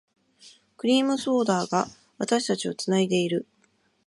[0.77, 1.85] クリームソーダが、
[2.17, 3.45] 私たちを繋いでいる。